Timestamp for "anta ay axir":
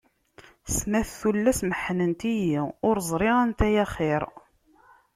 3.43-4.23